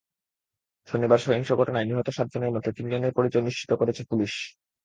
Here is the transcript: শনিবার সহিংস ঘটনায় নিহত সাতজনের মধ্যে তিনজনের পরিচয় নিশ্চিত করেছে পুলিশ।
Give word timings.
শনিবার 0.87 1.19
সহিংস 1.19 1.49
ঘটনায় 1.51 1.85
নিহত 1.85 2.07
সাতজনের 2.09 2.51
মধ্যে 2.51 2.71
তিনজনের 2.71 3.15
পরিচয় 3.15 3.41
নিশ্চিত 3.41 3.71
করেছে 3.73 4.01
পুলিশ। 4.09 4.33